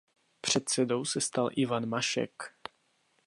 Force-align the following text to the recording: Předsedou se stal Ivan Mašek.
Předsedou 0.41 1.05
se 1.05 1.21
stal 1.21 1.49
Ivan 1.55 1.85
Mašek. 1.89 2.33